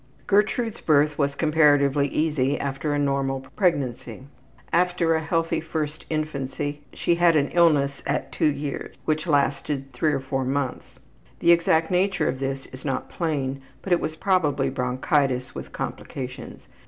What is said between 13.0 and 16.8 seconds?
plain, but it was probably bronchitis with complications.